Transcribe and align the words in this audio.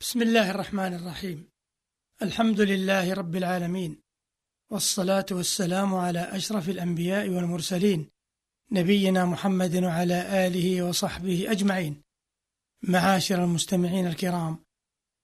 بسم 0.00 0.22
الله 0.22 0.50
الرحمن 0.50 0.94
الرحيم. 0.94 1.48
الحمد 2.22 2.60
لله 2.60 3.14
رب 3.14 3.36
العالمين. 3.36 4.02
والصلاة 4.70 5.26
والسلام 5.30 5.94
على 5.94 6.20
أشرف 6.20 6.68
الأنبياء 6.68 7.28
والمرسلين 7.28 8.10
نبينا 8.72 9.24
محمد 9.24 9.76
وعلى 9.76 10.46
آله 10.46 10.82
وصحبه 10.82 11.50
أجمعين. 11.50 12.02
معاشر 12.82 13.44
المستمعين 13.44 14.06
الكرام 14.06 14.64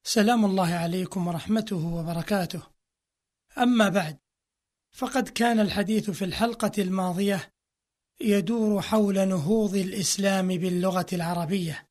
سلام 0.03 0.45
الله 0.45 0.75
عليكم 0.75 1.27
ورحمته 1.27 1.87
وبركاته. 1.87 2.63
أما 3.59 3.89
بعد 3.89 4.19
فقد 4.93 5.29
كان 5.29 5.61
الحديث 5.61 6.11
في 6.11 6.25
الحلقة 6.25 6.73
الماضية 6.79 7.53
يدور 8.21 8.83
حول 8.83 9.29
نهوض 9.29 9.75
الإسلام 9.75 10.49
باللغة 10.49 11.07
العربية. 11.13 11.89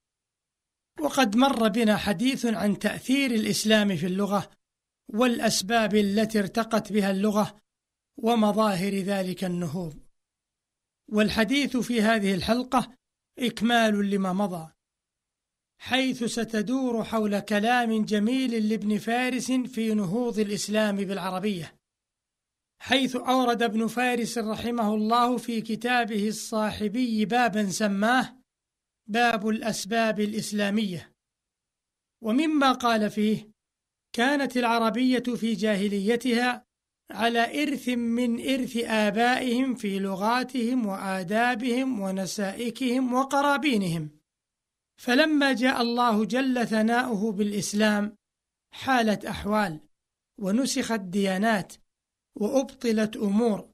وقد 0.99 1.35
مر 1.35 1.67
بنا 1.67 1.97
حديث 1.97 2.45
عن 2.45 2.79
تأثير 2.79 3.31
الإسلام 3.31 3.95
في 3.95 4.05
اللغة 4.05 4.51
والأسباب 5.13 5.95
التي 5.95 6.39
ارتقت 6.39 6.93
بها 6.93 7.11
اللغة 7.11 7.57
ومظاهر 8.17 8.93
ذلك 8.93 9.43
النهوض. 9.43 10.03
والحديث 11.11 11.77
في 11.77 12.01
هذه 12.01 12.33
الحلقة 12.33 12.97
إكمال 13.39 14.09
لما 14.09 14.33
مضى 14.33 14.71
حيث 15.77 16.23
ستدور 16.23 17.03
حول 17.03 17.39
كلام 17.39 18.05
جميل 18.05 18.69
لابن 18.69 18.97
فارس 18.97 19.51
في 19.51 19.93
نهوض 19.93 20.39
الإسلام 20.39 20.95
بالعربية 20.95 21.75
حيث 22.79 23.15
أورد 23.15 23.63
ابن 23.63 23.87
فارس 23.87 24.37
رحمه 24.37 24.93
الله 24.95 25.37
في 25.37 25.61
كتابه 25.61 26.27
الصاحبي 26.27 27.25
بابا 27.25 27.69
سماه 27.69 28.42
باب 29.07 29.49
الأسباب 29.49 30.19
الإسلامية. 30.19 31.13
ومما 32.21 32.71
قال 32.71 33.09
فيه 33.09 33.51
كانت 34.15 34.57
العربية 34.57 35.19
في 35.19 35.53
جاهليتها 35.53 36.65
على 37.11 37.63
إرث 37.63 37.89
من 37.89 38.49
إرث 38.49 38.77
آبائهم 38.77 39.75
في 39.75 39.99
لغاتهم 39.99 40.85
وآدابهم 40.85 41.99
ونسائكهم 41.99 43.13
وقرابينهم. 43.13 44.09
فلما 44.97 45.53
جاء 45.53 45.81
الله 45.81 46.25
جل 46.25 46.67
ثناؤه 46.67 47.31
بالإسلام 47.31 48.17
حالت 48.73 49.25
أحوال 49.25 49.79
ونسخت 50.39 50.99
ديانات 50.99 51.73
وأبطلت 52.35 53.17
أمور 53.17 53.72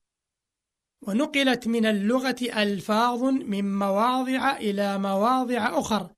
ونقلت 1.08 1.68
من 1.68 1.86
اللغة 1.86 2.36
ألفاظ 2.42 3.24
من 3.24 3.80
مواضع 3.80 4.58
إلى 4.58 4.98
مواضع 4.98 5.80
أخر 5.80 6.14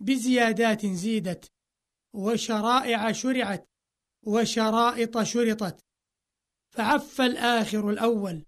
بزيادات 0.00 0.86
زيدت 0.86 1.52
وشرائع 2.14 3.12
شرعت 3.12 3.68
وشرائط 4.26 5.22
شرطت. 5.22 5.84
فعف 6.70 7.20
الآخر 7.20 7.90
الأول 7.90 8.44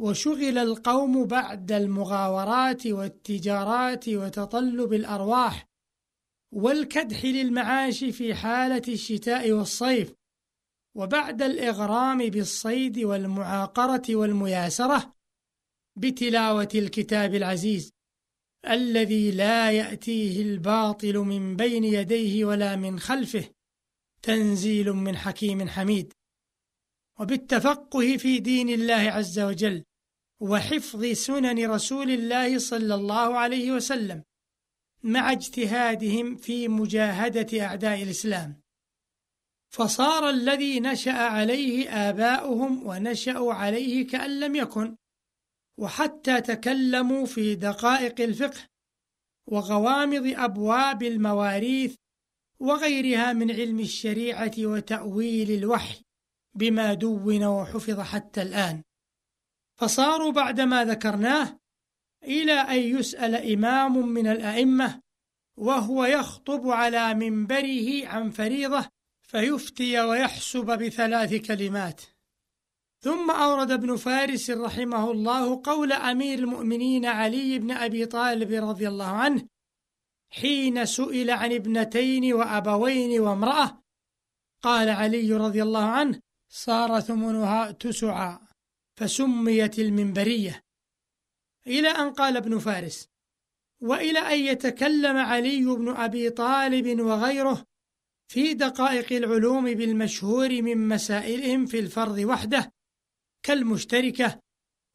وشغل 0.00 0.58
القوم 0.58 1.24
بعد 1.24 1.72
المغاورات 1.72 2.86
والتجارات 2.86 4.08
وتطلب 4.08 4.92
الأرواح 4.92 5.68
والكدح 6.52 7.24
للمعاش 7.24 8.04
في 8.04 8.34
حالة 8.34 8.82
الشتاء 8.88 9.52
والصيف 9.52 10.14
وبعد 10.94 11.42
الإغرام 11.42 12.18
بالصيد 12.18 12.98
والمعاقرة 12.98 14.16
والمياسرة 14.16 15.14
بتلاوة 15.96 16.68
الكتاب 16.74 17.34
العزيز 17.34 17.92
الذي 18.68 19.30
لا 19.30 19.70
يأتيه 19.70 20.42
الباطل 20.42 21.18
من 21.18 21.56
بين 21.56 21.84
يديه 21.84 22.44
ولا 22.44 22.76
من 22.76 23.00
خلفه 23.00 23.44
تنزيل 24.22 24.92
من 24.92 25.16
حكيم 25.16 25.68
حميد. 25.68 26.12
وبالتفقه 27.20 28.16
في 28.16 28.38
دين 28.38 28.68
الله 28.68 28.94
عز 28.94 29.38
وجل 29.38 29.84
وحفظ 30.40 31.04
سنن 31.04 31.70
رسول 31.70 32.10
الله 32.10 32.58
صلى 32.58 32.94
الله 32.94 33.38
عليه 33.38 33.72
وسلم 33.72 34.22
مع 35.02 35.32
اجتهادهم 35.32 36.36
في 36.36 36.68
مجاهدة 36.68 37.64
أعداء 37.66 38.02
الإسلام. 38.02 38.61
فصار 39.74 40.30
الذي 40.30 40.80
نشأ 40.80 41.12
عليه 41.12 41.90
آباؤهم 42.08 42.86
ونشأوا 42.86 43.54
عليه 43.54 44.06
كأن 44.06 44.40
لم 44.40 44.56
يكن 44.56 44.96
وحتى 45.78 46.40
تكلموا 46.40 47.26
في 47.26 47.54
دقائق 47.54 48.20
الفقه 48.20 48.60
وغوامض 49.46 50.34
أبواب 50.36 51.02
المواريث 51.02 51.94
وغيرها 52.60 53.32
من 53.32 53.50
علم 53.50 53.80
الشريعة 53.80 54.52
وتأويل 54.58 55.50
الوحي 55.50 56.02
بما 56.54 56.94
دون 56.94 57.44
وحفظ 57.44 58.00
حتى 58.00 58.42
الآن. 58.42 58.82
فصاروا 59.78 60.32
بعدما 60.32 60.84
ذكرناه 60.84 61.58
إلى 62.24 62.52
أن 62.52 62.78
يسأل 62.78 63.34
إمام 63.52 64.08
من 64.08 64.26
الأئمة 64.26 65.00
وهو 65.58 66.04
يخطب 66.04 66.68
على 66.68 67.14
منبره 67.14 68.06
عن 68.06 68.30
فريضة 68.30 68.88
فيفتي 69.32 70.00
ويحسب 70.00 70.66
بثلاث 70.66 71.34
كلمات. 71.34 72.00
ثم 73.00 73.30
أورد 73.30 73.70
ابن 73.70 73.96
فارس 73.96 74.50
رحمه 74.50 75.10
الله 75.10 75.62
قول 75.64 75.92
أمير 75.92 76.38
المؤمنين 76.38 77.06
علي 77.06 77.58
بن 77.58 77.70
أبي 77.70 78.06
طالب 78.06 78.52
رضي 78.52 78.88
الله 78.88 79.06
عنه 79.06 79.46
حين 80.30 80.86
سئل 80.86 81.30
عن 81.30 81.52
ابنتين 81.52 82.32
وأبوين 82.32 83.20
وامرأة 83.20 83.82
قال 84.62 84.88
علي 84.88 85.32
رضي 85.32 85.62
الله 85.62 85.84
عنه 85.84 86.20
صار 86.48 87.00
ثمنها 87.00 87.70
تسعا 87.70 88.48
فسميت 88.96 89.78
المنبرية. 89.78 90.62
إلى 91.66 91.88
أن 91.88 92.12
قال 92.12 92.36
ابن 92.36 92.58
فارس 92.58 93.08
وإلى 93.80 94.18
أن 94.18 94.40
يتكلم 94.40 95.16
علي 95.16 95.64
بن 95.64 95.88
أبي 95.96 96.30
طالب 96.30 97.00
وغيره 97.00 97.71
في 98.32 98.54
دقائق 98.54 99.12
العلوم 99.12 99.64
بالمشهور 99.74 100.62
من 100.62 100.88
مسائلهم 100.88 101.66
في 101.66 101.78
الفرض 101.78 102.18
وحده 102.18 102.72
كالمشتركة 103.42 104.40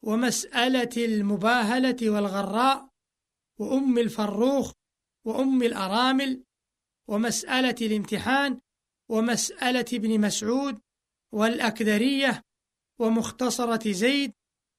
ومسألة 0.02 0.88
المباهلة 0.96 2.10
والغراء 2.10 2.88
وأم 3.60 3.98
الفروخ 3.98 4.72
وأم 5.24 5.62
الأرامل 5.62 6.44
ومسألة 7.08 7.74
الامتحان 7.82 8.60
ومسألة 9.08 9.86
ابن 9.92 10.20
مسعود 10.20 10.80
والأكدرية 11.32 12.42
ومختصرة 12.98 13.92
زيد 13.92 14.32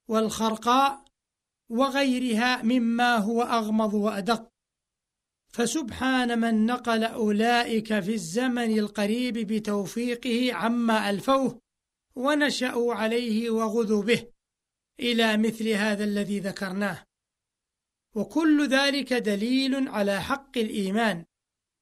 والخرقاء 0.09 1.05
وغيرها 1.69 2.61
مما 2.63 3.17
هو 3.17 3.41
أغمض 3.41 3.93
وأدق. 3.93 4.51
فسبحان 5.49 6.39
من 6.39 6.65
نقل 6.65 7.03
أولئك 7.03 7.99
في 7.99 8.13
الزمن 8.13 8.79
القريب 8.79 9.33
بتوفيقه 9.37 10.53
عما 10.53 11.09
ألفوه 11.09 11.61
ونشأوا 12.15 12.93
عليه 12.93 13.49
وغذوا 13.49 14.03
به 14.03 14.27
إلى 14.99 15.37
مثل 15.37 15.67
هذا 15.67 16.03
الذي 16.03 16.39
ذكرناه. 16.39 17.03
وكل 18.15 18.67
ذلك 18.67 19.13
دليل 19.13 19.87
على 19.87 20.21
حق 20.21 20.57
الإيمان 20.57 21.25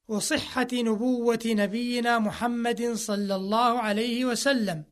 وصحة 0.08 0.68
نبوة 0.74 1.40
نبينا 1.46 2.20
محمد 2.20 2.94
صلى 2.94 3.36
الله 3.36 3.80
عليه 3.80 4.26
وسلم. 4.26 4.84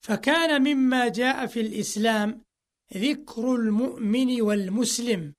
فكان 0.00 0.62
مما 0.62 1.08
جاء 1.08 1.46
في 1.46 1.60
الإسلام 1.60 2.42
ذكر 2.96 3.54
المؤمن 3.54 4.42
والمسلم. 4.42 5.34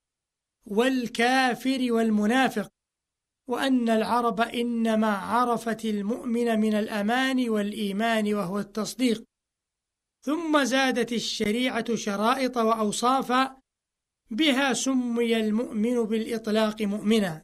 والكافر 0.68 1.88
والمنافق 1.90 2.72
وأن 3.48 3.90
العرب 3.90 4.42
إنما 4.42 5.14
عرفت 5.18 5.86
المؤمن 5.86 6.60
من 6.60 6.74
الأمان 6.74 7.50
والإيمان 7.50 8.34
وهو 8.34 8.60
التصديق. 8.60 9.24
ثم 10.22 10.64
زادت 10.64 11.14
الشريعة 11.14 11.96
شرائط 11.96 12.58
وأوصافا 12.58 13.58
بها 14.32 14.74
سمي 14.74 15.38
المؤمن 15.38 16.04
بالإطلاق 16.04 16.82
مؤمنا. 16.82 17.44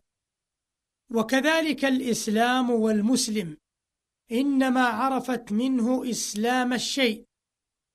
وكذلك 1.12 1.86
الإسلام 1.86 2.70
والمسلم 2.70 3.58
إنما 4.32 4.86
عرفت 4.86 5.52
منه 5.52 6.10
إسلام 6.10 6.74
الشيء 6.74 7.26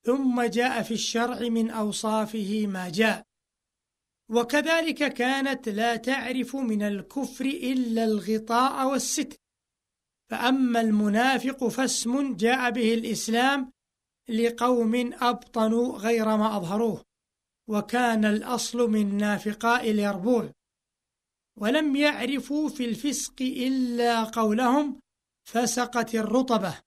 ثم 0.02 0.42
جاء 0.42 0.82
في 0.82 0.94
الشرع 0.94 1.48
من 1.48 1.70
أوصافه 1.70 2.66
ما 2.66 2.88
جاء. 2.88 3.27
وكذلك 4.30 5.12
كانت 5.12 5.68
لا 5.68 5.96
تعرف 5.96 6.56
من 6.56 6.82
الكفر 6.82 7.44
إلا 7.44 8.04
الغطاء 8.04 8.88
والستر. 8.88 9.36
فأما 10.30 10.80
المنافق 10.80 11.68
فاسم 11.68 12.36
جاء 12.36 12.70
به 12.70 12.94
الإسلام 12.94 13.72
لقوم 14.28 15.12
أبطنوا 15.12 15.98
غير 15.98 16.24
ما 16.36 16.56
أظهروه 16.56 17.04
وكان 17.68 18.24
الأصل 18.24 18.90
من 18.90 19.16
نافقاء 19.16 19.90
اليربوع. 19.90 20.52
ولم 21.56 21.96
يعرفوا 21.96 22.68
في 22.68 22.84
الفسق 22.84 23.34
إلا 23.40 24.24
قولهم 24.24 25.00
فسقت 25.48 26.14
الرطبة 26.14 26.78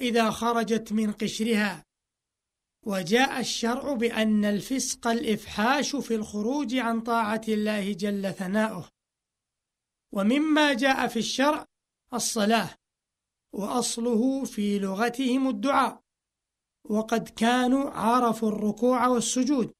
إذا 0.00 0.30
خرجت 0.30 0.92
من 0.92 1.12
قشرها. 1.12 1.89
وجاء 2.86 3.40
الشرع 3.40 3.92
بأن 3.92 4.44
الفسق 4.44 5.06
الإفحاش 5.06 5.96
في 5.96 6.14
الخروج 6.14 6.76
عن 6.76 7.00
طاعة 7.00 7.42
الله 7.48 7.92
جل 7.92 8.32
ثناؤه. 8.32 8.88
ومما 10.12 10.74
جاء 10.74 11.08
في 11.08 11.18
الشرع 11.18 11.66
الصلاة 12.14 12.70
وأصله 13.52 14.44
في 14.44 14.78
لغتهم 14.78 15.48
الدعاء 15.48 16.02
وقد 16.84 17.28
كانوا 17.28 17.90
عرفوا 17.90 18.48
الركوع 18.48 19.06
والسجود 19.06 19.72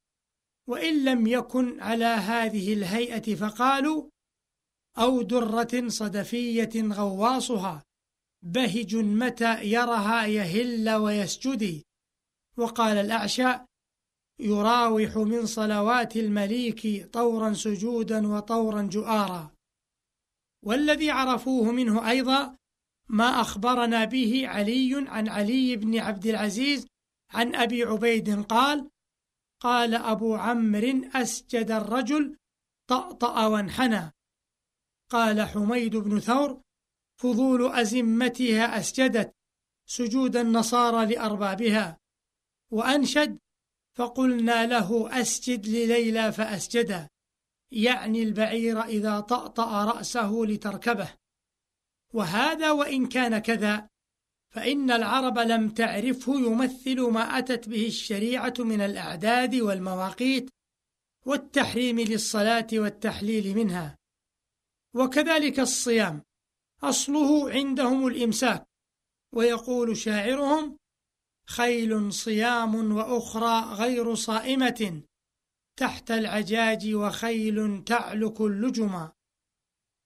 وإن 0.68 1.04
لم 1.04 1.26
يكن 1.26 1.80
على 1.80 2.04
هذه 2.04 2.72
الهيئة 2.72 3.34
فقالوا 3.34 4.10
أو 4.98 5.22
درة 5.22 5.88
صدفية 5.88 6.70
غواصها 6.76 7.84
بهج 8.44 8.96
متى 8.96 9.64
يرها 9.64 10.26
يهل 10.26 10.90
ويسجد 10.90 11.82
وقال 12.60 12.96
الأعشى 12.96 13.58
يراوح 14.40 15.16
من 15.16 15.46
صلوات 15.46 16.16
المليك 16.16 17.10
طورا 17.12 17.52
سجودا 17.52 18.28
وطورا 18.28 18.82
جؤارا. 18.82 19.50
والذي 20.64 21.10
عرفوه 21.10 21.72
منه 21.72 22.10
أيضا 22.10 22.56
ما 23.08 23.40
أخبرنا 23.40 24.04
به 24.04 24.48
علي 24.48 25.04
عن 25.08 25.28
علي 25.28 25.76
بن 25.76 25.98
عبد 25.98 26.26
العزيز 26.26 26.86
عن 27.30 27.54
أبي 27.54 27.82
عبيد 27.82 28.42
قال 28.42 28.90
قال 29.60 29.94
أبو 29.94 30.34
عمرو 30.34 31.10
أسجد 31.14 31.70
الرجل 31.70 32.36
طأطأ 32.86 33.46
وانحنى. 33.46 34.12
قال 35.10 35.42
حميد 35.42 35.96
بن 35.96 36.20
ثور 36.20 36.60
فضول 37.20 37.72
أزمتها 37.72 38.78
أسجدت 38.78 39.34
سجود 39.86 40.36
النصارى 40.36 41.14
لأربابها. 41.14 42.00
وأنشد 42.70 43.38
فقلنا 43.94 44.66
له 44.66 45.20
أسجد 45.20 45.66
لليلى 45.66 46.32
فأسجدا 46.32 47.08
يعني 47.70 48.22
البعير 48.22 48.82
إذا 48.82 49.20
طأطأ 49.20 49.84
رأسه 49.84 50.44
لتركبه. 50.44 51.14
وهذا 52.14 52.70
وإن 52.70 53.06
كان 53.06 53.38
كذا 53.38 53.88
فإن 54.50 54.90
العرب 54.90 55.38
لم 55.38 55.68
تعرفه 55.68 56.34
يمثل 56.34 57.00
ما 57.00 57.38
أتت 57.38 57.68
به 57.68 57.86
الشريعة 57.86 58.54
من 58.58 58.80
الأعداد 58.80 59.54
والمواقيت 59.54 60.50
والتحريم 61.26 62.00
للصلاة 62.00 62.66
والتحليل 62.72 63.56
منها. 63.56 63.96
وكذلك 64.94 65.60
الصيام 65.60 66.22
أصله 66.82 67.50
عندهم 67.50 68.06
الإمساك 68.06 68.66
ويقول 69.32 69.96
شاعرهم 69.96 70.76
خيل 71.50 72.12
صيام 72.12 72.92
وأخرى 72.96 73.74
غير 73.74 74.14
صائمة 74.14 75.02
تحت 75.76 76.10
العجاج 76.10 76.94
وخيل 76.94 77.84
تعلك 77.84 78.40
اللجما 78.40 79.12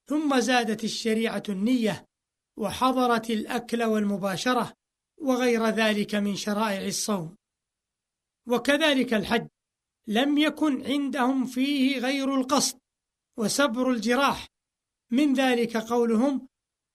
ثم 0.09 0.41
زادت 0.41 0.85
الشريعة 0.85 1.43
النية 1.49 2.05
وحضرت 2.59 3.31
الأكل 3.31 3.83
والمباشرة 3.83 4.73
وغير 5.21 5.67
ذلك 5.67 6.15
من 6.15 6.37
شرائع 6.37 6.87
الصوم. 6.87 7.37
وكذلك 8.49 9.15
الحج 9.15 9.47
لم 10.07 10.39
يكن 10.39 10.87
عندهم 10.87 11.47
فيه 11.47 11.99
غير 11.99 12.35
القصد 12.35 12.79
وسبر 13.39 13.91
الجراح. 13.91 14.49
من 15.11 15.35
ذلك 15.35 15.77
قولهم 15.77 16.49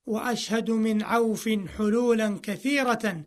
وأشهد 0.08 0.72
من 0.72 1.04
عوف 1.04 1.50
حلولا 1.50 2.40
كثيرة 2.44 3.26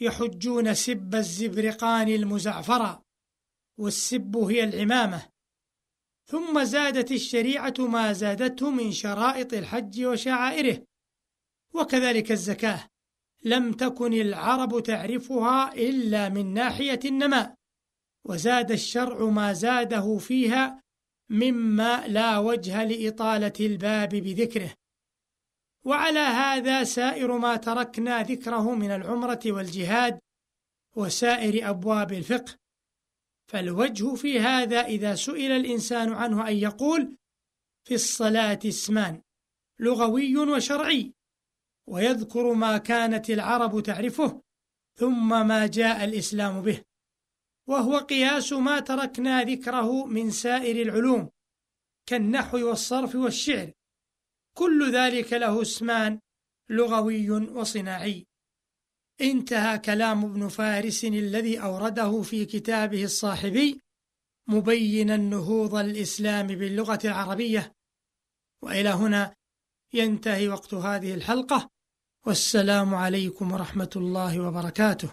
يحجون 0.00 0.74
سب 0.74 1.14
الزبرقان 1.14 2.08
المزعفرة 2.08 3.02
والسب 3.78 4.36
هي 4.36 4.64
العمامة. 4.64 5.28
ثم 6.26 6.64
زادت 6.64 7.12
الشريعة 7.12 7.74
ما 7.78 8.12
زادته 8.12 8.70
من 8.70 8.92
شرائط 8.92 9.52
الحج 9.52 10.04
وشعائره 10.04 10.86
وكذلك 11.74 12.32
الزكاة. 12.32 12.88
لم 13.42 13.72
تكن 13.72 14.12
العرب 14.12 14.82
تعرفها 14.82 15.74
إلا 15.74 16.28
من 16.28 16.54
ناحية 16.54 17.00
النماء 17.04 17.54
وزاد 18.24 18.70
الشرع 18.72 19.24
ما 19.24 19.52
زاده 19.52 20.18
فيها 20.18 20.82
مما 21.30 22.06
لا 22.06 22.38
وجه 22.38 22.84
لإطالة 22.84 23.52
الباب 23.60 24.08
بذكره. 24.08 24.74
وعلى 25.84 26.18
هذا 26.18 26.84
سائر 26.84 27.38
ما 27.38 27.56
تركنا 27.56 28.22
ذكره 28.22 28.74
من 28.74 28.90
العمرة 28.90 29.40
والجهاد 29.46 30.20
وسائر 30.96 31.70
أبواب 31.70 32.12
الفقه. 32.12 32.54
فالوجه 33.50 34.14
في 34.14 34.40
هذا 34.40 34.80
إذا 34.80 35.14
سئل 35.14 35.52
الإنسان 35.52 36.12
عنه 36.12 36.48
أن 36.48 36.56
يقول 36.56 37.16
في 37.84 37.94
الصلاة 37.94 38.58
اسمان 38.66 39.22
لغوي 39.80 40.36
وشرعي 40.36 41.12
ويذكر 41.88 42.52
ما 42.52 42.78
كانت 42.78 43.30
العرب 43.30 43.82
تعرفه 43.82 44.42
ثم 44.98 45.46
ما 45.48 45.66
جاء 45.66 46.04
الإسلام 46.04 46.62
به. 46.62 46.82
وهو 47.68 47.98
قياس 47.98 48.52
ما 48.52 48.80
تركنا 48.80 49.42
ذكره 49.42 50.06
من 50.06 50.30
سائر 50.30 50.82
العلوم 50.82 51.30
كالنحو 52.06 52.68
والصرف 52.68 53.14
والشعر 53.14 53.72
كل 54.54 54.92
ذلك 54.92 55.32
له 55.32 55.62
اسمان 55.62 56.20
لغوي 56.70 57.30
وصناعي. 57.30 58.26
انتهى 59.20 59.78
كلام 59.78 60.24
ابن 60.24 60.48
فارس 60.48 61.04
الذي 61.04 61.62
أورده 61.62 62.22
في 62.22 62.44
كتابه 62.44 63.04
الصاحبي 63.04 63.80
مبينا 64.48 65.16
نهوض 65.16 65.74
الإسلام 65.74 66.46
باللغة 66.46 66.98
العربية. 67.04 67.72
وإلى 68.62 68.88
هنا 68.88 69.34
ينتهي 69.92 70.48
وقت 70.48 70.74
هذه 70.74 71.14
الحلقة. 71.14 71.70
والسلام 72.26 72.94
عليكم 72.94 73.52
ورحمة 73.52 73.90
الله 73.96 74.40
وبركاته. 74.40 75.12